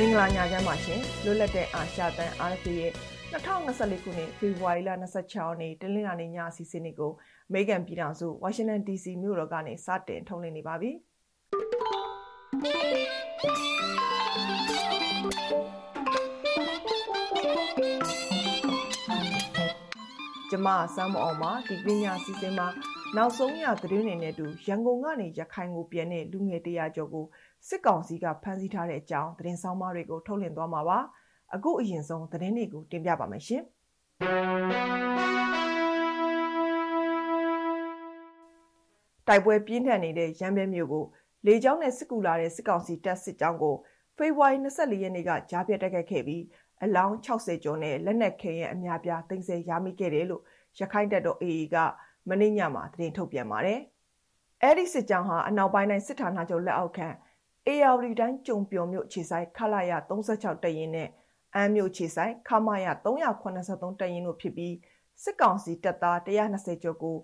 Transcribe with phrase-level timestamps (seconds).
[0.00, 2.92] မင်္ဂလာညချမ်းပါရှင်လွတ်လပ်တဲ့အာရှတန် RFA ရဲ့
[3.32, 7.12] 2024ခုနှစ်ဖေဖော်ဝါရီလ26ရက်နေ့တနင်္လာနေ့ညအစီအစဉ်တွေကို
[7.48, 10.90] အမေရိကန်ပြည်ထောင်စုဝါရှင်တန် DC မြို့တော်ကနေစတင်ထုတ်လွှင့်နေပါပြီ
[20.50, 22.68] ကျမဆမ်းမအောင်ပါဒီပညာစီစဉ်မှာ
[23.16, 27.26] နောက်ဆုံးရသတင်းတွေနဲ့တူရန်ကုန်ကနေရခိုင်ကိုပြန်တဲ့လူငယ်တရာကျော်ကို
[27.66, 30.98] စစ်ကောင်စီကဖမ်းဆီးထားတဲ့အကြောင်းသတင်းဆောင်မတွေကိုထုတ်လွှင့်သွားမှာပါ
[31.54, 33.62] အခုအရင်ဆုံးသတင်းတွေကိုတင်ပြပါမယ်ရှင်
[39.26, 41.04] တိုက်ပွဲပြင်းထန်နေတဲ့ရန်ဘဲမြို့ကို
[41.46, 43.76] လေကြောင်းနဲ့စစ်ကူလာတဲ့စစ်ကောင်စီတပ်စစ်ကြောင်းကို
[44.16, 46.42] ဖေဖော်ဝါရီ24ရက်နေ့ကကြားပြတ်တက်ခဲ့ပြီး
[46.84, 50.42] အလောင်း60ကျော်နဲ့လက်နက်ခဲယမ်းအများပြားတင်ဆက်ရမိခဲ့တယ်လို့
[50.78, 51.76] ရခိုင်တပ်တော် AA က
[52.28, 53.80] မနေ့ညမှာသတင်းထုတ်ပြန်ပါတယ်။
[54.62, 57.08] အဲဒီစစ်ကြောင်းဟာအနောက်ပိုင်းတိုင်းစစ်ဌာနချုပ်လက်အောက်ခံ
[57.68, 61.08] AR တိုင်းကြုံပြော်မြို့ခြေဆိုင်ခလာရ36တရင်နဲ့
[61.54, 64.74] အမ်းမြို့ခြေဆိုင်ခမာရ383တရင်တို့ဖြစ်ပြီး
[65.22, 67.16] စစ်ကောင်စီတပ်သား120ကျော်ကို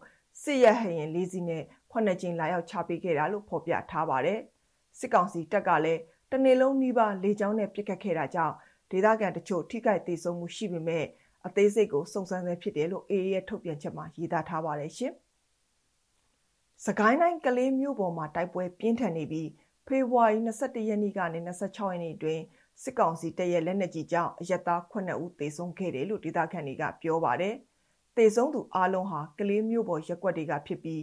[0.43, 4.41] စစ်ရဟရင်၄စီးနဲ့ခုနှစ်ကြိမ်လာရောက်ချပေးခဲ့တာလို့ဖော်ပြထားပါတယ်။
[4.99, 6.01] စစ်ကောင်စီတပ်ကလည်း
[6.31, 8.55] တနေ့လုံးနှီးပါလေကြောင်းနဲ့ပစ်ခတ်ခဲ့တာကြောင့်
[8.91, 11.05] ဒေသခံတချို့ထိခိုက်ဒေဆုံးမှုရှိပေမဲ့
[11.47, 15.13] အသေးစိတ်ကိုစုံစမ်းဆဲဖြစ်တယ်လို့ AA ရဲ့ထုတ်ပြန်ချက်မှာရေးသားထားပါတယ်ရှင်။
[16.87, 19.49] စကိုင်းတိုင်းကလေးမြို့ပေါ်မှာတိုက်ပွဲပြင်းထန်နေပြီး
[19.87, 22.43] ဖေဖော်ဝါရီ21ရက်နေ့ကနေ26ရက်နေ့အတွင်း
[22.83, 27.55] စစ်ကောင်စီတပ်ရဲ့လက်နက်ကြီးကြောင့်အရက်သား9ဦးသေဆုံးခဲ့တယ်လို့ဒေသခံတွေကပြောပါတယ်။
[28.17, 31.03] သေဆုံးသူအလုံးဟာကလေးမြို့ပေါ်ရက်ွက်တွေကဖြစ်ပြီး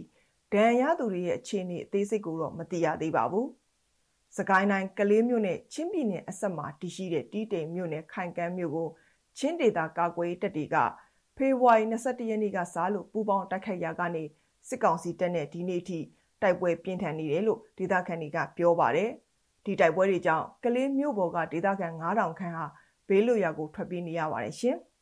[0.52, 3.46] ဒဏ်ရာသူတွေရဲ့အခြေအနေအသေးစိတ်ကိုတော့မသိရသေးပါဘူး။
[4.36, 8.88] စကိုင်းတိုင်းကလေးမြို့နဲ့ချင်းပြည်နယ်အဆက်မှာတည်ရှိတဲ့တီးတိမ်မြို့နယ်ခိုင်ကန်းမြို့ကို
[9.38, 10.76] ချင်းဒေတာကာကွယ်တပ်တွေက
[11.36, 14.24] ဖေဖော်ဝါရီ22ရက်နေ့ကစားလို့ပူပေါင်းတိုက်ခိုက်ရာကနေ
[14.68, 15.98] စစ်ကောင်စီတပ်နဲ့ဒီနေ့ထိ
[16.42, 19.10] တိုက်ပွဲပြင်းထန်နေတယ်လို့ဒေသခံတွေကပြောပါတယ်။
[19.64, 22.66] ဒီတိုက်ပွဲတွေကြောင့်ကလေးမြို့ပေါ်ကဒေသခံ9000ခန့်ဟာ
[23.08, 24.76] ဘေးလွတ်ရာကိုထွက်ပြေးနေရပါတယ်ရှင်။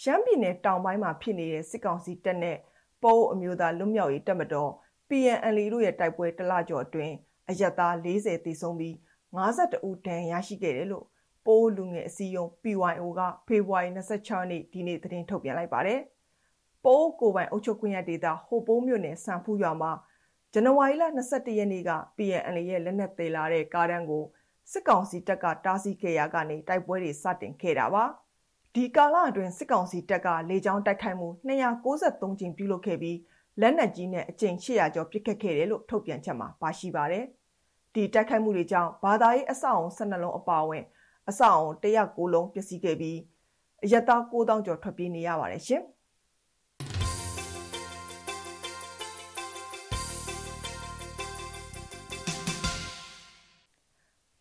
[0.00, 2.56] ရှမ်းပြည်နယ်တောင်ပိုင်းမှာဖြစ်နေတဲ့စစ်ကောင်စီတပ်နဲ့
[3.02, 4.70] ပိုးအမျိုးသားလွတ်မြောက်ရေးတပ်မတော်
[5.08, 7.14] PNL တို့ရဲ့တိုက်ပွဲတလကျော်အတွင်း
[7.50, 8.94] အရက်သား40သေဆုံးပြီး
[9.36, 11.06] 52ဦးဒဏ်ရာရှိခဲ့တယ်လို့
[11.46, 16.00] ပိုးလူငယ်အစည်းအရုံး PYO ကဖေဖော်ဝါရီ26ရက်နေ့ဒီနေ့သတင်းထုတ်ပြန်လိုက်ပါတယ်။
[16.84, 19.92] ပိုးကိုပိုင်အုပ်ချုပ်ခွင့်ရဒေသဟိုပိုးမြို့နယ်စံဖူးရွာမှာ
[20.52, 24.24] ဇန်နဝါရီလ22ရက်နေ့က PNL ရဲ့လက်နက်သေးလာတဲ့ကားတန်းကို
[24.72, 28.04] စစ်ကောင်စီတပ်ကတားဆီးခဲ့ရာကနေတိုက်ပွဲတွေစတင်ခဲ့တာပါ။
[28.74, 33.18] ဒီကာလအတွင်းစစ်ကောင်စီတပ်ကလေကြောင်းတိုက်ခိုက်မှု293ကြိမ်ပြုလုပ်ခဲ့ပြီး
[33.60, 37.24] လက်နက်ကြီးနဲ့အကြိမ်800ကျော်ပစ်ခတ်ခဲ့တယ်လို့ထုတ်ပြန်ချက်မှာပါရှိပါတယ်။
[37.94, 40.84] ဒီတိုက်ခိုက်မှုတွေကြောင့်ဘာသာရေးအဆောက်အုံ12လုံးအပါအဝင်
[41.28, 43.18] အဆောက်အုံ109လုံးပျက်စီးခဲ့ပြီး
[43.84, 45.82] အရက်သား9000ကျော်ထွက်ပြေးနေရပါတယ်ရှင်။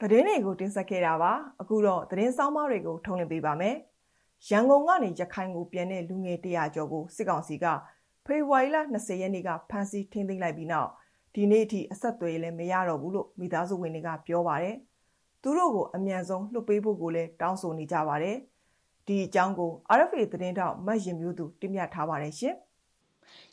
[0.10, 3.76] သတင်းတွေကိုတင်ဆက်ခဲ့တာပါအခုတော့သတင်းဆောင်မတွေကိုထုံးလင်းပေးပါမယ်
[4.50, 7.66] ရန်ကုန်ကနေရခိုင်ကိုပြန်တဲ့လူငယ်100ကျော်ကိုစစ်ကောင်စီက
[8.26, 10.90] ဖေဖော်ဝါရီလ20ရက်နေ့ကဖမ်းဆီးထိန်းသိမ်းလိုက်ပြီးနောက်
[11.36, 14.76] ဒီနေ့အထိအဆက်အသွယ်လည်းမရတော့ဘူးလို့မိသားစုဝင်တွေကပြောပါတယ်
[15.44, 18.38] သူတို့ကိုအမြန်ဆုံးလွှတ်ပေးဖို့ကိုလည်းတောင်းဆိုနေကြပါတယ်။
[19.08, 22.56] ဒီအကြောင်းကို RFA သတင်းတောက်မတ်ရင်မျိုးသူတင်ပြထားပါတယ်ရှင်။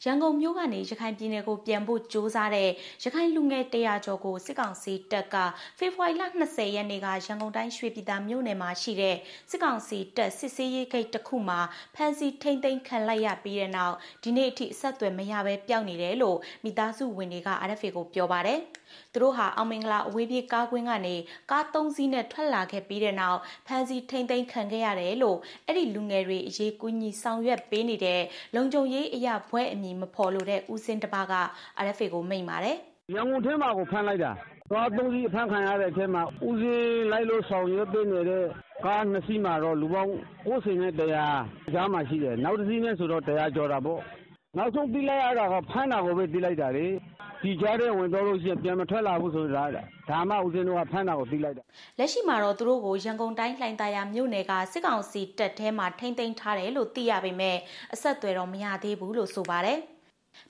[0.05, 2.71] ရန်ကုန်မြို့ကနေရခိုင်ပြည်နယ်ကိုပြန်ဖို့ကြိုးစားတဲ့
[3.05, 5.37] ရခိုင်လူငယ်100ကျော်ကိုစစ်ကောင်စီတပ်က
[5.79, 9.17] ဖေဖော်ဝါရီလ20ရက်နေ့ကရန်ကုန်တိုင်းရွှေပြည်သာမြို့နယ်မှာရှိတဲ့
[9.51, 11.61] စစ်ကောင်စီတပ်စစ်ဆေးရေးဂိတ်တစ်ခုမှာ
[11.95, 18.61] ဖမ်းဆီးထိန်းသိမ်းခံလိုက်ရပြီးတဲ့နောက်ဒီနေ့အထိအဆက်အသွယ်မရဘဲပျောက်နေတယ်လို့မိသားစုဝင်တွေက RFA ကိုပြောပါတယ်။
[19.13, 21.17] သူတို့ဟာအောင်မင်္ဂလာအဝေးပြေးကားကွင်းကနေ
[21.51, 28.21] ကား၃စီးနဲ့ထွက်လာခဲ့ပြီးတဲ့နောက်ဖမ်းဆီးထိန်းသိမ်းခံခဲ့ရတယ်လို့အဲ့ဒီလူငယ်တွေအရေးကူညီဆောင်ရွက်ပေးနေတဲ့
[28.55, 31.35] လုံခြုံရေးအရာဘွဲ့အမည်မဖော်လို့တဲ့ဦးစင်းတပါက
[31.85, 32.77] RFA ကိုမိန့်ပါတယ်
[33.15, 34.33] ရန်ကုန်ထဲမှာကိုဖမ်းလိုက်တာ
[34.71, 38.45] သွားသုံးစီးအဖမ်းခံရတဲ့အထဲမှာဦးစင်းလိုက်လို့ဆောင်ရွက်ပေးနေတဲ့
[38.87, 40.13] ကားနှစ်စီးမှာတော့လူပေါင်း
[40.47, 41.11] 90နဲ့100
[41.75, 44.01] ကြားမှာရှိတယ်နောက်တစ်စီးနဲ့ဆိုတော့100ကျော်တာပေါ့
[44.59, 46.87] နောက်ဆုံးပြီးလိုက်ရတာကဖမ်းတာကိုပဲပြီးလိုက်တာလေ
[47.45, 49.65] ဒီကြားထဲဝင်တော့လို့ရှိရင်ပြန်မထွက်လာဘူးဆိုတာ
[50.09, 51.63] ဒါမှဦးစင်းတို့ကဖမ်းတာကိုသိလိုက်တာ
[51.99, 57.57] လက်ရှိမှာတော့သူတို့ကိုရန်ကုန်တိုင်းလှိုင်သာယာမြို့နယ်ကစစ်ကောင်စီတပ်ထဲမှာထိမ့်သိမ်းထားတယ်လို့သိရပေမဲ့
[57.95, 59.79] အဆက်အသွယ်တော့မရသေးဘူးလို့ဆိုပါတယ်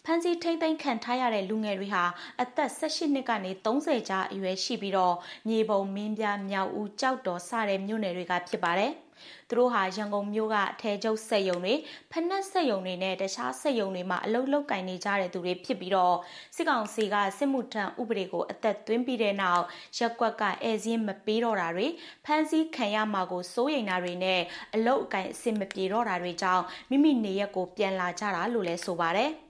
[0.05, 2.05] ဖန်စီထိမ့်သိမ်းခံထားရတဲ့လူငယ်တွေဟာ
[2.43, 5.14] အသက်18နှစ်ကနေ30ကြားအရွယ်ရှိပြီးတော့
[5.49, 8.93] မြေပုံမင်းပြမြောက်ဦးကြောက်တော်စတဲ့မြို့နယ်တွေကဖြစ်ပါတယ်။
[9.49, 11.75] သူတို့ဟာရန်ကုန်မြို့ကအထည်ချုပ်စက်ယုံတွေ
[12.11, 16.17] ဖက်နှက်စက်ယုံတွေနဲ့တခြားစက်ယုံတွေမှာအလုပ်လုပ်ကင်နေကြတဲ့သူတွေဖြစ်ပြီးတော့
[16.57, 19.65] စစ်ကောင်စီကစစ်မှုထမ်းဥပဒေကိုအသက်သွင်းပြီးတဲ့နောက်
[19.99, 21.87] ရက်ကွက်ကဧည့်စင်းမပေးတော့တာတွေ
[22.25, 24.41] ဖမ်းဆီးခံရမှာကိုစိုးရိမ်တာတွေနဲ့
[24.75, 29.44] အလုပ်အကင်အဆင်မပြေတော့တာတွေကြောင့်မိမိနေရက်ကိုပြန်လာကြတာလို့လဲဆိုပါတယ်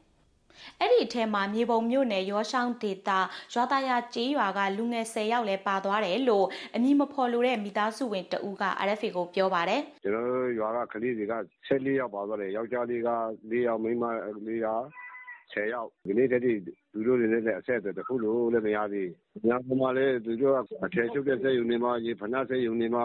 [0.81, 3.11] အဲ့ဒီအထဲမှာမြေပုံမြို့နယ်ရောရှောင်းဒေသ
[3.55, 11.35] ရွာသားရကျေးရွာကလူငယ်10ယောက်လည်းပါသွားတယ်လို့အမည်မဖော်လို့တဲ့မိသားစုဝင်တဦးက RFA ကိုပြောပါတယ်ကျွန်တော်တို့ရွာကကလေးတွေက
[11.69, 13.11] 14ယောက်ပါသွားတယ်ယောက်ျားလေးက
[13.51, 14.05] 4ယောက်မိန်းမ
[14.47, 14.69] လေးက
[15.53, 16.61] 10ယောက်ဒီနေ့တည်း
[16.93, 23.05] သူတို့တွေနဲ့လည်းအဆက်အသွယ်တစ်ခုလို့လည်းမရသေးဘူး။ညမှာလည်းသူတို့ကအထည်ချုပ်တဲ့စက်ရုံတွေမှာရေဖနာစက်ရုံတွေမှာ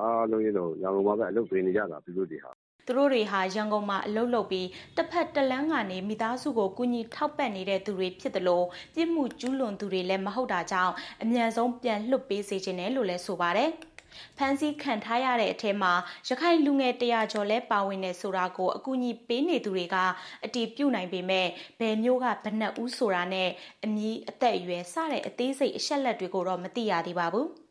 [0.00, 2.52] အားလုံးရတော့ရန်ကုန်မှာပဲအလုပ်ပေးနေကြတာသူတို့တွေဟာ
[2.86, 10.92] သူတို့တွေဟာရန်ကုန်မှာအလုပ်လုပ်ပြီးတစ်ဖက်တလန်းကနေမိသားစုကိုကူညီထောက်ပံ့နေတဲ့သူတွေဖြစ်တယ်လို့ပြစ်မှုကျူးလွန်သူတွေလည်းမဟုတ်တာကြောင့်
[11.22, 13.72] အမြန်ဆုံးပြန်လွတ်ပေးစေချင်တယ်လို့လည်းဆိုပါတယ်။
[14.38, 15.92] ဖမ်းဆီးခံထားရတဲ့အထက်မှာ
[16.28, 19.96] ရခိုင်လူငယ်တရာကျော်လဲပါဝင်နေဆိုတာကိုအကူအညီပေးနေသူတွေက
[20.44, 21.46] အတီးပြုတ်နိုင်ပေမဲ့
[21.80, 23.48] ဘယ်မျိုးကဘဏ္ဍဦးဆိုတာနဲ့
[23.84, 27.63] အမည်အသက်အရွယ်စတဲ့အသေးစိတ်အချက်လက်တွေကိုတော့မသိရသေးပါဘူး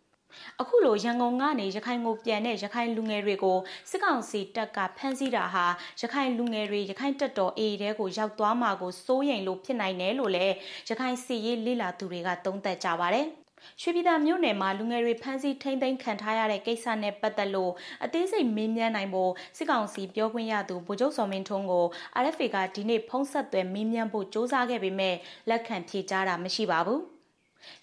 [0.61, 3.57] အခုလိုရန်ကုန်ကနေရခိုင်ကိုပြန်တဲ့ရခိုင်လူငယ်တွေကို
[3.89, 5.65] စစ်ကောင်စီတပ်ကဖမ်းဆီးတာဟာ
[6.01, 10.53] ရခိုင်လူငယ်တွေရခိုင်တပ်တော်အေးတဲကိုရောက်သွားမှာကိုစိုးရိမ်လို့ဖြစ်နိုင်တယ်လို့လည်း
[10.89, 13.27] ရခိုင်စီရေးလိလာသူတွေကသုံးသပ်ကြပါတယ်။
[13.81, 17.71] ရွှေပြည်သာမြို့နယ်မှာလူငယ်တွေဖမ်းဆီးထိန်းသိမ်းခံထားရတဲ့ကိစ္စနဲ့ပတ်သက်လို့
[18.03, 21.85] အသေးစိတ်မေးမြန်းနိုင်ဖို့စစ်ကောင်စီပြောခွင့်ရသူဗိုလ်ချုပ်စောမင်းထွန်းကို
[22.23, 25.15] RFA ကဒီနေ့ဖုံးဆက်သွယ်မေးမြန်းဖို့စ조사ခဲ့ပေမဲ့
[25.49, 27.01] လက်ခံဖြေကြားတာမရှိပါဘူး။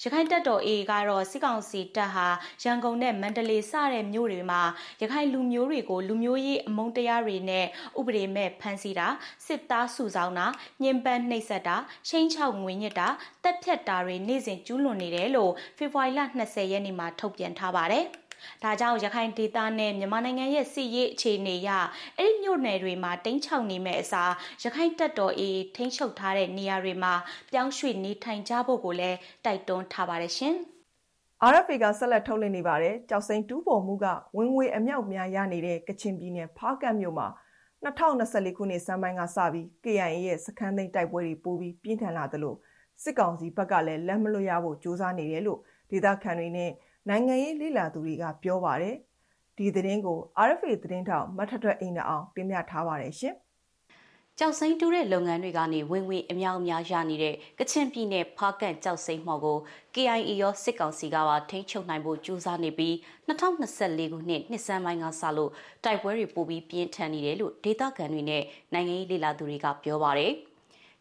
[0.02, 2.26] ရခိုင်တပ်တော် AA ကတော့စစ်ကောင်စီတပ်ဟာ
[2.62, 4.62] ရန်ကုန်နဲ့မန္တလေးစတဲ့မြို့တွေမှာ
[5.02, 7.66] ရခိုင်လူမျိုးတွေကိုလူမျိုးရေးအမုန်းတရားတွေနဲ့
[7.98, 9.08] ဥပဒေမဲ့ဖမ်းဆီးတာ
[9.46, 10.46] စစ်သားစုဆောင်းတာ
[10.82, 11.76] ညှဉ်းပန်းနှိပ်စက်တာ
[12.08, 13.08] ချင်းချောက်ငွေညစ်တာ
[13.42, 18.06] တပ်ဖြတ်တာတွေနေ့စဉ်ကျူးလွန်နေတယ်လို့ဖေဖော်ဝါရီလ20ရက်နေ့မှာထုတ်ပြန်ထားပါတယ်။
[18.62, 21.70] ဒါကြောင့်ရခိုင်ဒေသနဲ့မြန်မာနိုင်ငံရဲ့စစ်ရေးအခြေအနေအရ
[22.18, 24.32] အဲ့ဒီမြို့နယ်တွေမှာတင်းချောင်နေမဲ့အစား
[24.62, 27.14] ရခိုင်တပ်တော်အေးထိန်းချုပ်ထားတဲ့နေရာတွေမှာ
[27.50, 30.56] ပြောင်းရွှေ့နေထိုင်ကြဖို့ကိုလည်းတိုက်တွန်းထားပါတယ်ရှင်။
[31.50, 34.06] RFA ကဆက်လက်ထုတ်လွှင့်နေပါတယ်။ကြောက်စိန်တူးပေါ်မှုက
[34.36, 37.28] ဝင်ငွေအမြောက်များရနေတဲ့ကချင်ပြည်နယ်ဖားကတ်မြို့မှာ
[37.84, 42.54] 2024ခုနှစ်စမ်းပိုင်းကစပြီး KIA ရဲ့စခန်းသိမ်းတိုက်ပွဲတွေပိုပြီးပြင်းထန်လာသလို
[43.02, 45.60] စစ်ကောင်စီဘက်ကလည်းလက်မလွတ်ရဖို့ကြိုးစားနေတယ်လို့
[45.90, 46.70] ဒေသခံတွေနဲ့
[47.08, 48.96] နိုင်ငံရေးလေ့လာသူတွေကပြောပါတယ်။
[49.56, 53.36] ဒီသတင်းကို RFA သတင်းထောက်မထထအိမ်အောင်တင်ပြထားပါတယ်ရှင်။
[54.38, 59.58] ကြောက်စိမ့်တူးတဲ့လုပ်ငန်းတွေကနေဝင်ငွေအများအများရနေတဲ့ကချင်ပြည်နယ်ဖားကန့်ကြောက်စိမ့်မော်ကို
[59.94, 62.94] KIA ရောစစ်ကောင်စီကပါထိန်းချုပ်နိုင်ဖို့ကြိုးစားနေပြီး
[63.28, 65.50] 2024ခုနှစ်နှစ်စမ်းပိုင်းကစလို့
[65.84, 68.42] တိုက်ပွဲတွေပိုပြီးပြင်းထန်နေတယ်လို့ဒေသခံတွေနဲ့
[68.72, 70.32] နိုင်ငံရေးလေ့လာသူတွေကပြောပါတယ်။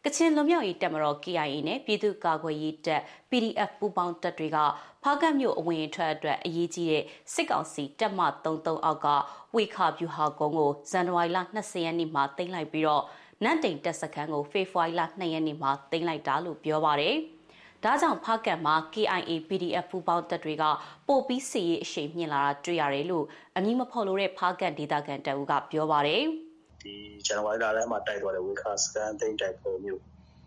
[0.05, 4.57] ကချင်လွန်မြောက်ရေးတပ်မတော် KIA နဲ့ပြည်သူ့ကာကွယ်ရေးတပ် PDF ပူးပေါင်းတပ်တွေက
[5.03, 7.03] ဖားကတ်မြို့အဝင်အထွက်အတွက်အရေးကြီးတဲ့
[7.33, 9.07] စစ်ကောင်စီတပ်မ33အောက်က
[9.55, 13.03] ဝေခါဗျူဟာကုန်းကိုဇန်နဝါရီလ20ရက်နေ့မှာတင်လိုက်ပြီးတော့
[13.43, 17.15] နန့်တိန်တပ်စခန်းကိုဖေဖော်ဝါရီလ2ရက်နေ့မှာတင်လိုက်တာလို့ပြောပါရယ်။
[17.83, 20.63] ဒါကြောင့်ဖားကတ်မှာ KIA PDF ပူးပေါင်းတပ်တွေက
[21.07, 23.25] ပို့ပြီးစီရေးအရှိန်မြင့်လာတာတွေ့ရတယ်လို့
[23.55, 26.25] အမည်မဖော်လို့တဲ့ဖားကတ်ဒေသခံတအူးကပြောပါရယ်။
[26.81, 26.93] ဒီ
[27.25, 30.01] ဇန်နဝါရီလထဲမှာတိုက်သွားတဲ့ဝေခါစကန်သိမ့်တိုက်ပုံမျိုး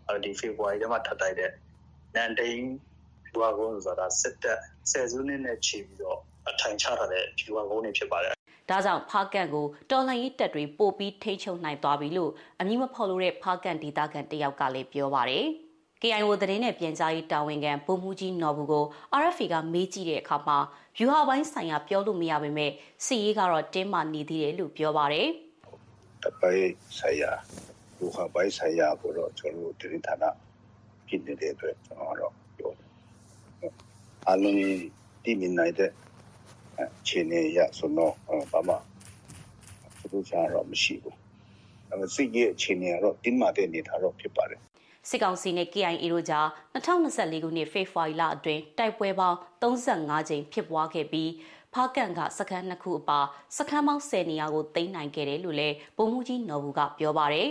[0.08, 1.50] အဲဒီဖေဖော်ဝါရီထဲမှာထပ်တိုက်တဲ့
[2.14, 2.58] နန်တိန်
[3.26, 4.58] ဖြူဝကုန်းဆိုတာစစ်တပ်
[4.90, 6.18] ဆယ်စုနှစ်နဲ့ချီပြီးတော့
[6.50, 8.34] အထိုင်ချထားတဲ့ဖြူဝကုန်းတွေဖြစ်ပါတယ်
[8.70, 12.30] ဒါကြောင့်ဖားကန်ကိုတော်လှန်ရေးတပ်တွေပို့ပြီးထိန်းချုပ်နိုင်သွားပြီလို့
[12.60, 15.46] အမည်မဖော်လို့တဲ့ဖားကန်ဒေသခံတယောက်ကလည်းပြောပါတယ်။
[16.02, 18.84] KIO သတင်းနဲ့ပြန်ကြားရေးတာဝန်ခံပုံမှုကြီးနော်ဘူးကို
[19.20, 20.58] RFA ကမေးကြည့်တဲ့အခါမှာ
[20.96, 22.66] view ဟာပိုင်းဆိုင်ရာပြောလို့မရပါပဲ။
[23.04, 25.28] စီရေးကတော့တင်းမာနေသေးတယ်လို့ပြောပါတယ်။
[26.24, 27.32] တပိုင်းဆိုင်ရာ
[27.98, 30.24] လူခပိုင်းဆိုင်ရာကိုတော့ကျွန်တော်တို့တရင်ဌာန
[31.06, 32.88] ဖြစ်နေတဲ့အတွက်ကျွန်တော်တော့ပြောတယ်
[34.28, 34.56] အလုံး
[35.24, 35.90] တည်မြင်နိုင်တဲ့
[37.08, 38.14] ခြေနေရဆိုတော့
[38.52, 38.74] ဘာမှ
[39.98, 41.16] သူတို့ကတော့မရှိဘူး
[41.90, 44.60] အဲစိတ်ရဲ့ခြေနေကတော့တင်းမာတဲ့အနေထားတော့ဖြစ်ပါတယ်
[45.08, 51.30] စစ်ကောင်စီနဲ့ KIA တို့ကြား2024ခုနှစ်ဖေဖော်ဝါရီလအတွင်းတိုက်ပွဲပေါင်း35ကြိမ်ဖြစ်ပွားခဲ့ပြီး
[51.74, 53.20] ဖားကန်ကစခန်းနှစ်ခုအပါ
[53.58, 57.50] စခန်းပေါင်း10နေရာကိုသိမ်းနိုင်ခဲ့တယ်လို့လည်းပုံမှုကြီးနော်ဘူးကပြောပါတယ်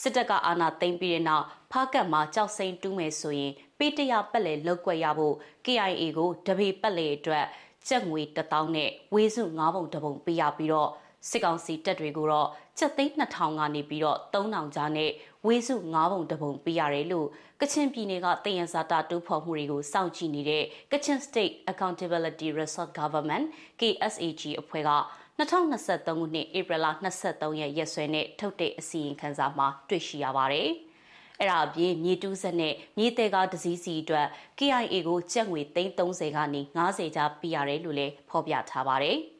[0.00, 7.46] စစ်တပ်ကအာဏာသိမ်းပြီးတဲ့နောက်ဖားကတ်မှာကြောက်စိမ့်တူးမယ်ဆိုရင်ပေးတရပက်လေလောက်ွက်ရဖို့ KIA ကိုတပေပက်လေအတွက်
[7.88, 10.90] ကျပ်ငွေ1000နဲ့ဝေစု9ပုံတပုံပေးရပြီးတော့
[11.28, 12.48] စစ်ကောင်စီတပ်တွေကိုတော့
[12.78, 15.10] ကျပ်သိန်း2000ကနေပြီးတော့3000ကြားနဲ့
[15.46, 17.28] ဝေစု9ပုံတပုံပေးရတယ်လို့
[17.60, 23.44] ကချင်ပြည်နယ်ကတယံဇာတာတူးဖော်မှုတွေကိုစောင့်ကြည့်နေတဲ့ Kachin State Accountability Resort Government
[23.80, 24.90] KSAG အဖွဲ့က
[25.38, 26.86] 2023ခုနှစ်ဧပြီလ
[27.22, 30.68] 23ရက်ရက်စွဲနဲ့ထုတ်တဲ့အစီရင်ခံစာမှာတွေ့ရှိရပါတယ်။
[31.40, 34.26] အဲ့ဒါအပြင်မြေတူးစက်နဲ့မြေတဲကားဒစည်းစီအတွက်
[34.58, 39.18] KIA ကိုကျပ်ငွေ330ကနေ90ကျားပေးရတယ်လို့လည်းဖော်ပြထားပါတယ်။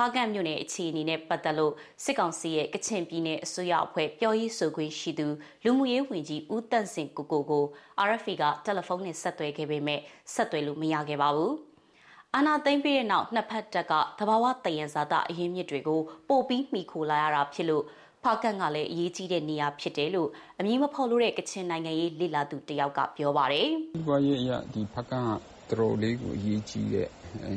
[0.00, 1.72] ဖားကန့်မြို့နယ်အခြေအနေနဲ့ပတ်သက်လို့
[2.04, 5.26] စစ်ကောင်စီရဲ့ကချင်ပြည်နယ်အစိုးရအဖွဲ့ပြောရေးဆိုခွင့်ရှိသူ
[5.64, 7.64] လူမှုရေးဝန်ကြီးဦးတန့်စင်ကိုကိုကို
[8.08, 10.00] RFA ကတယ်လီဖုန်းနဲ့ဆက်သွယ်ခဲ့ပေမဲ့
[10.34, 11.52] ဆက်သွယ်လို့မရခဲ့ပါဘူး။
[12.34, 17.84] အာနာသိမ့်ပြီးတဲ့နောက်နှစ်ဖက်တပ်ကသဘာဝတယံဇာတအရင်းမြစ်တွေကိုပို့ပြီးမိခိုလာရတာဖြစ်လို့
[18.22, 20.28] ဖားကန့်ကလည်းအရေးကြီးတဲ့နေရာဖြစ်တယ်လို့
[20.58, 23.68] အမည်မဖော်လို့တဲ့ကချင်နိုင်ငံရေးလေလာသူတယောက်ကပြောပါတယ်။
[24.06, 25.26] ဘွားရဲ့အရာဒီဖားကန့်
[25.70, 27.08] ကတော်တော်လေးကိုအရေးကြီးတဲ့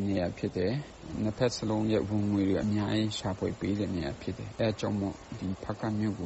[0.07, 0.73] နေရာဖြစ်တယ်။
[1.23, 6.21] နှစ်ဖက်စလုံးရဲ့ဝင်ငွေတွေအများကြီးရှာဖွေပေးတဲ့နေရာဖြစ်တယ်။အဲကြောင့်မို့ဒီဖားကန့်မြို့က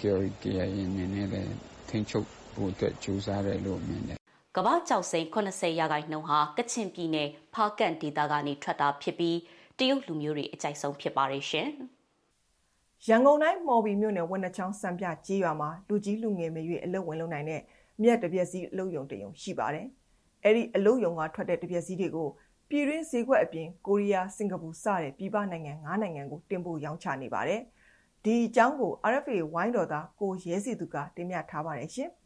[0.00, 0.64] KRKA
[0.96, 1.54] နေနဲ့လည်း
[1.88, 4.18] ထိန်းချုပ်ဖို့အတွက်ကြိုးစားတယ်လို့မြင်တယ်
[4.56, 9.38] ကမ္ဘာကြောက်စိန်80ရာခိုင်နှုန်းဟာကချင်ပြည်နယ်ဖားကန့်ဒေသကနေထွက်တာဖြစ်ပြီး
[9.78, 11.68] တရုတ်လူမျိုးတွေအကြိုက်ဆုံးဖြစ်ပါတယ်ရှင်။
[13.08, 17.60] ရန်ကုန်တိုင်းမော်ဘီမြို့နယ်ဝက်နှချောင်းစံပြကြီးရွာမှာလူကြီးလူငယ်မရွေးအလုပ်ဝင်လုပ်နိုင်တဲ့
[18.02, 19.86] မြက်တပြက်စီအလုပ်ယုံတယုံရှိပါတယ်။
[20.44, 22.28] အဲ့ဒီအလုပ်ယုံကထွက်တဲ့တပြက်စီတွေကို
[22.68, 27.60] ပြည်တွင်းဈေးကွက်အပြင်ကိုရီးယားစင်ကာပူစတဲ့ပြည်ပနိုင်ငံ၅နိုင်ငံကိုတင်ပို့ရောင်းချနေပါတယ်။
[28.24, 32.10] ဒီအကြောင်းကို RFA ဝိုင်းတော်သားကိုရဲစီသူကတင်ပြထားပါတယ်ရှင်။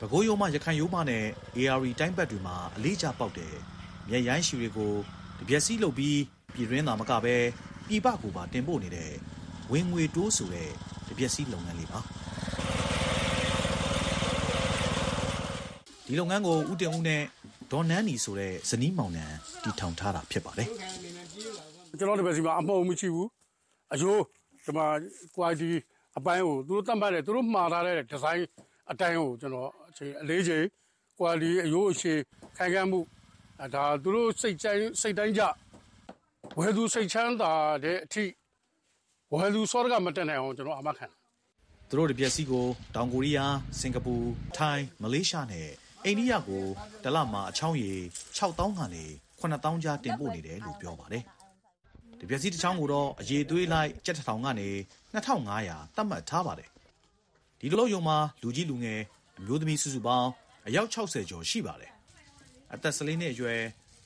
[0.00, 1.24] ပဲခူးရိုးမရခိုင်ရိုးမနဲ့
[1.56, 3.54] AR တိုင်းပတ်တွေမှာအလေးကျပေါက်တယ်
[4.08, 4.92] မြက်ရိုင်းရှူတွေကို
[5.40, 6.18] တပြက်စီးလုပ်ပြီး
[6.54, 7.36] ပြည်ရင်းသာမကပဲ
[7.88, 9.12] ပြည်ပကိုပါတင်ပို့နေတဲ့
[9.72, 10.70] ဝင်ငွေတိုးဆိုတဲ့
[11.08, 12.00] တပြက်စီးလုပ်ငန်းလေးပါ
[16.10, 17.22] ဒီလုပ်ငန်းကိုဦးတင်ဦးနဲ့
[17.72, 19.26] ဒေါ်နန်းနီဆိုတဲ့ဇနီးမောင်နှံ
[19.62, 20.68] တီထောင်ထားတာဖြစ်ပါတယ်
[21.98, 23.28] ကျွန်တော်တပည့်စီမှာအမှုံမရှိဘူး
[23.92, 24.22] အယိုး
[24.64, 24.86] ဒီမှာ
[25.34, 25.72] quality
[26.18, 28.44] အပိုင်းကိုသူတို့တတ်မှတ်တယ်သူတို့မှားထားတဲ့ဒီဇိုင်း
[28.90, 30.64] အတိုင်းကိုကျွန်တော်အချိန်အလေးချိန်
[31.18, 32.18] quality အယိုးအရှည်
[32.56, 33.00] ခိုင်ခံ့မှု
[33.74, 35.42] ဒါသူတို့စိတ်တိုင်းစိတ်တိုင်းကြ
[36.58, 37.52] ဝယ်သူစိတ်ချမ်းသာ
[37.84, 38.24] တဲ့အထိ
[39.32, 41.06] ဝယ်သူစောရကမတက်နိုင်အောင်ကျွန်တော်အမှတ်ခံ
[41.88, 44.14] သူတို့တပြက်စီကိုတောင်ကိုရီးယားစင်ကာပူ
[44.56, 46.64] ထိုင်းမလေးရှားနဲ့ အိန္ဒိယကို
[47.04, 47.92] တလမှာအချောင်းရီ
[48.36, 49.04] 6000ကနေ
[49.40, 51.24] 9000ကျားတင်ပို့နေတယ်လို့ပြောပါတယ်။
[52.20, 54.68] တပြက်စီတစ်ချောင်းကိုတော့အရေးသွေးလိုက်ကြက်တစ်ထောင်ကနေ
[55.14, 56.68] 2500သတ်မှတ်ထားပါတယ်။
[57.60, 59.00] ဒီလိုရုံမှာလူကြီးလူငယ်
[59.38, 60.30] အမျိုးသမီးစုစုပေါင်း
[60.66, 61.92] အယောက်60ကျော်ရှိပါတယ်။
[62.74, 63.60] အသက်14နှစ်အရွယ်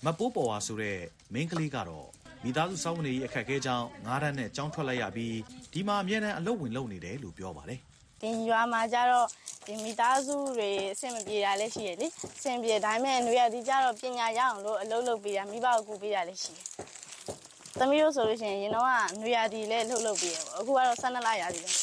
[0.04, 0.98] မပိုးပေါ်ဝါဆိုတဲ့
[1.32, 2.08] မိန်းကလေးကတော့
[2.44, 5.36] မိသားစုစောင့်နေရေးအခက်အခဲကြောင့်ငားရမ်းနဲ့ကြောင်းထွက်လိုက်ရပြီး
[5.72, 7.80] ဒီမှာအမြဲတမ်းအလုပ်ဝင်လုပ်နေတယ်လို့ပြောပါတယ်။
[8.23, 9.27] ဒီရွာမှာကျတော့
[9.65, 16.65] ဒီမိသားစုတွေအဆင်မပြေတာလည်းရှိရလေအဆင်ပြေဒါပေမဲ့ຫນွေရဒီကျတော့ပညာရအောင်လို့အလုပ်လုပ်ပေးတာမိဘကိုကူပေးတာလည်းရှိတယ်
[17.77, 21.77] သမီးတို့ဆိုလို့ရှိရင်ရင်တော့ကຫນွေရဒီလည်းလှုပ်လှုပ်ပေးရပေါ့အခုကတော့12လရာဒီလည်း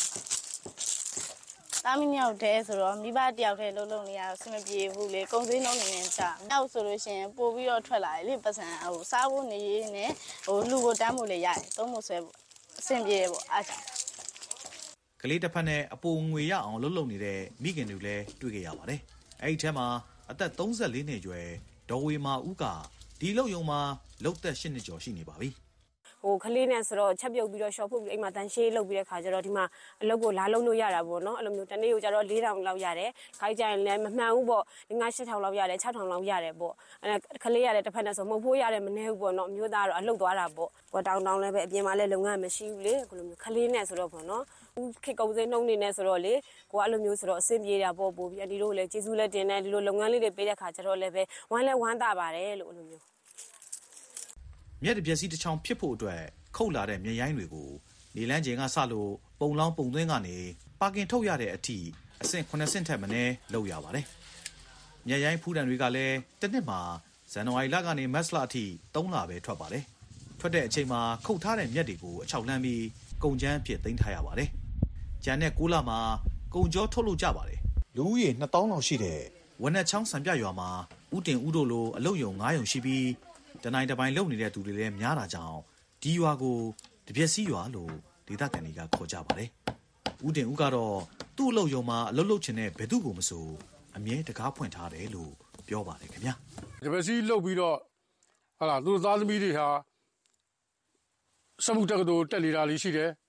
[1.85, 10.11] တာမီမြောက်တဲဆိုတော့မိဘတယောက်တည်းလှုပ်လှုပ်နေရတော့အဆင်မပြေဘူးလေကုံစင်းလုံးနေနေကြမြောက်ဆိုလို့ရှိရင်ပို့ပြီးတော့ထွက်လာတယ်လေပတ်စံဟိုစားဖို့နေရင်းနဲ့
[10.47, 12.37] ဟိုလူကိုတန်းဖို့လည်းရတယ်သုံးဖို့ဆွဲဖို့
[12.79, 13.90] အဆင်ပြေတယ်ပေါ့အားကြောင့်
[15.24, 19.00] ကလေးတစ်ဖက်နဲ့အပိုငွေရအောင်လှုပ်လှုပ်နေတဲ့မိခင်တွေလည်းတွေ့ကြရပါတယ်။
[19.42, 19.88] အဲ့ဒီထဲမှာ
[20.32, 21.48] အသက်34နှစ်ရွယ်
[21.90, 22.64] ဒေါ်ဝေမာဦးက
[23.20, 23.80] ဒီလုံယုံမှာ
[24.24, 25.50] လုတ်သက်8နှစ်ကျော်ရှိနေပါပြီ။
[26.24, 29.66] ဟိုကလေးနဲ့ဆိုတော့ချက်ပြုတ်ပြီးတော့ရှော့ဖုတ်ပြီးအိမ်မှာတန်ရှေးလုပ်ပြီးတဲ့ခါကျတော့ဒီမှာ
[30.02, 34.64] အလုပ်ကိုလာလုံးလို့ရတာပေါ့နော်အဲ့လိုမျိုးတနေ့ကိုကျတော့၄000လောက်ရတယ်ခိုင်းကြရင်လည်းမမှန်ဘူးပေါ့
[35.02, 36.74] ငါ8000လောက်ရတယ်6000လောက်ရတယ်ပေါ့
[37.04, 44.44] အဲ့ကလေးရတယ်တစ်ဖက်နဲ့ဆိုမှုတ်ဖို့ရတယ်မနေဘူးပေါ့နော်အမျိုးသားတော့အလုပ်သွားတာပေါ့ပေါ့တောင်းတောင်းလည်းပဲအပြင်မှာလည်းလုပ်ငန်းမရှိဘူးလေအခုလိုမျိုးကလေးနဲ့ဆိုတော့ပေါ့နော်
[45.04, 46.34] ခေကုံစင်းနှုံးနေနေဆိုတော့လေ
[46.72, 53.04] ကိုကအဲ့လိုမျိုးဆိုတော့အဆင်ပြေတာပေါ့ပို့ပြီးအဒီတို့လည်းကျေးဇူးလည်းတင်တယ်ဒီလိုလုပ်ငန်းလေးတွေပေးတဲ့ခါကျတော့လည်းပဲဝမ်းလဲဝမ်းသာပါတယ်လို့အဲ့လိုမျိုး
[54.84, 56.22] မြက်တပြက်စီတစ်ချောင်းဖြစ်ဖို့အတွက်
[56.56, 57.70] ခုတ်လာတဲ့မြေရိုင်းတွေကို
[58.16, 60.38] နေလန်းကျင်ကစလို့ပုံလောင်းပုံသွင်းကနေ
[60.80, 61.78] ပါကင်ထုတ်ရတဲ့အထိ
[62.22, 64.06] အဆင့်9ဆင့်ထက်မနည်းလောက်ရပါတယ်။
[65.08, 66.80] မြေရိုင်းဖူးတံတွေကလည်းတစ်နှစ်မှာ
[67.32, 68.64] ဇန်နဝါရီလကနေမတ်လအထိ
[68.94, 69.84] 3လပဲထွက်ပါတယ်။
[70.40, 72.84] ထွက်တဲ့အချိန်မှာခုတ်ထားတဲ့မြက်တွေကိုအချောက်လှမ်းပြီး
[73.24, 74.50] ကုန်ကျန်းဖြစ်သိမ်းထားရပါတယ်။
[75.24, 76.00] ကျန်တဲ့6လမှာ
[76.54, 77.60] ကုန်ကြောထုတ်လို့ကြပါတယ်။
[77.96, 79.20] လူဦးရေ2000လောက်ရှိတဲ့
[79.62, 80.70] ဝနက်ချောင်းစံပြရွာမှာ
[81.16, 83.08] ဥတင်ဥတို့လိုအလုတ်ယုံ9ယုံရှိပြီး
[83.64, 85.58] တနိုင်တပိုင်လုံနေတဲ့သူတွေလည်းများတာကြောင့်
[86.02, 86.58] ဒီရွာကို
[87.08, 87.92] တပြက်စီရွာလို့
[88.28, 89.50] ဒေသခံတွေကခေါ်ကြပါတယ်။
[90.28, 90.98] ဦးတင်ဦးကတော့
[91.38, 93.46] သူ့အလုပ်ရုံမှာအလုပ်လုပ်ချင်တဲ့ဘယ်သူကိုမဆို
[93.98, 95.32] အမြဲတကားဖွင့်ထားတယ်လို့
[95.68, 96.34] ပြောပါတယ်ခင်ဗျာ။
[96.84, 97.78] တပည့်စီလှုပ်ပြီးတော့
[98.60, 99.68] ဟာလာသူသားသမီးတွေဟာ
[101.66, 103.10] စမှုတက္ကသိုလ်တက်နေတာလေးရှိတယ်။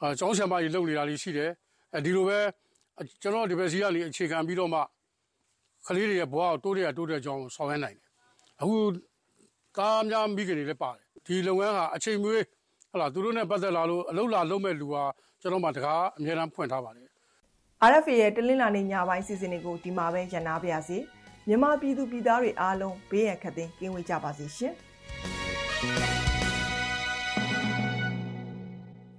[0.00, 1.50] အာကျောင်းဆရာမကြီးလှုပ်နေတာလေးရှိတယ်။
[1.94, 2.38] အဲဒီလိုပဲ
[3.22, 4.80] ကျွန်တော်ဒီပည့်စီကလေအခြေခံပြီးတော့မှ
[5.86, 8.10] ကလေးတွေရဲ့ဘဝကိုတိုးတဲ့တိုးတဲ့ကြောင်းဆောင်ရွက်နိုင်တယ်။
[8.60, 8.76] အခု
[9.78, 12.42] ကားများမိခင်တွေလည်းပါတယ်ဒီလုပ်ငန်းဟာအချိန်မွေး
[12.92, 15.04] ဟလာသူတို့နဲ့ပတ်သက်လာလို့အလုပ်လာလုပ်မဲ့လူဟာ
[15.40, 17.08] ကျွန်တော်မှတကားအများအားဖွင့်ထားပါတယ်
[17.90, 20.98] RFA ရဲ့တလင်းလာနေညပိုင်းစီစဉ်တွေကိုဒီမှာပဲရန်နာပါရစေ
[21.48, 24.72] မြန်မာပြည်သူပြည်သားတွေအားလုံးဘေးရန်ခတ်သိမ်းကင်းဝေးကြပါစေရှင်